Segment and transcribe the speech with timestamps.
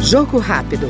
[0.00, 0.88] Jogo rápido.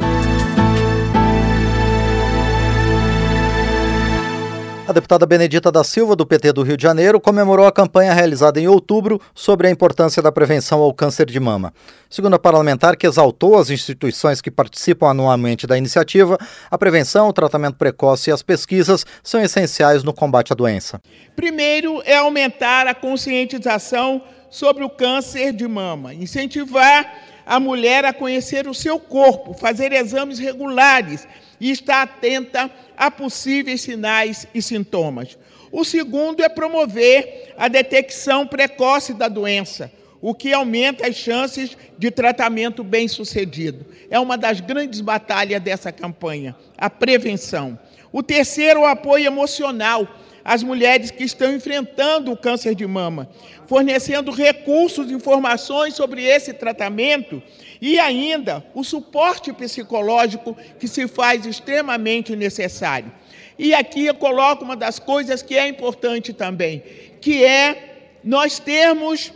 [4.86, 8.60] A deputada Benedita da Silva, do PT do Rio de Janeiro, comemorou a campanha realizada
[8.60, 11.72] em outubro sobre a importância da prevenção ao câncer de mama.
[12.10, 16.36] Segundo a parlamentar, que exaltou as instituições que participam anualmente da iniciativa,
[16.70, 21.00] a prevenção, o tratamento precoce e as pesquisas são essenciais no combate à doença.
[21.34, 24.20] Primeiro é aumentar a conscientização
[24.54, 27.12] sobre o câncer de mama, incentivar
[27.44, 31.26] a mulher a conhecer o seu corpo, fazer exames regulares
[31.60, 35.36] e estar atenta a possíveis sinais e sintomas.
[35.72, 39.90] O segundo é promover a detecção precoce da doença,
[40.20, 43.84] o que aumenta as chances de tratamento bem-sucedido.
[44.08, 47.76] É uma das grandes batalhas dessa campanha, a prevenção.
[48.12, 50.08] O terceiro, o apoio emocional
[50.44, 53.28] às mulheres que estão enfrentando o câncer de mama,
[53.66, 57.42] fornecendo recursos, informações sobre esse tratamento
[57.80, 63.10] e ainda o suporte psicológico que se faz extremamente necessário.
[63.58, 66.82] E aqui eu coloco uma das coisas que é importante também,
[67.20, 69.32] que é nós termos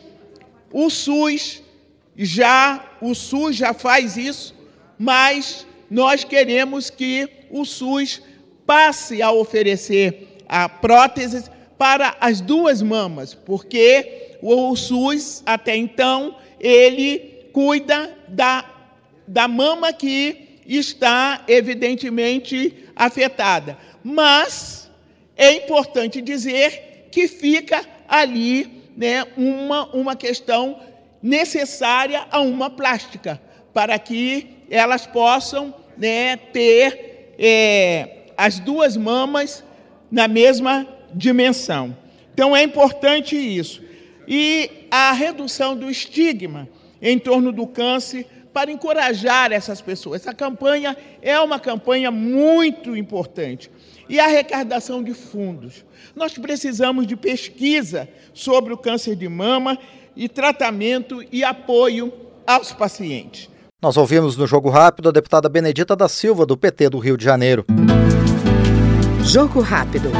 [0.70, 1.62] o SUS
[2.16, 4.54] já o SUS já faz isso,
[4.98, 8.20] mas nós queremos que o SUS
[8.66, 17.48] passe a oferecer a próteses para as duas mamas, porque o SUS, até então, ele
[17.52, 18.64] cuida da,
[19.26, 23.78] da mama que está evidentemente afetada.
[24.02, 24.90] Mas
[25.36, 30.80] é importante dizer que fica ali né, uma, uma questão
[31.22, 33.40] necessária a uma plástica,
[33.72, 39.64] para que elas possam né, ter é, as duas mamas
[40.10, 41.96] na mesma dimensão.
[42.32, 43.82] Então é importante isso.
[44.26, 46.68] E a redução do estigma
[47.00, 50.22] em torno do câncer para encorajar essas pessoas.
[50.22, 53.70] Essa campanha é uma campanha muito importante.
[54.08, 55.84] E a arrecadação de fundos.
[56.16, 59.78] Nós precisamos de pesquisa sobre o câncer de mama
[60.16, 62.12] e tratamento e apoio
[62.46, 63.48] aos pacientes.
[63.80, 67.24] Nós ouvimos no Jogo Rápido a deputada Benedita da Silva, do PT do Rio de
[67.24, 67.64] Janeiro.
[69.28, 70.10] Jogo rápido.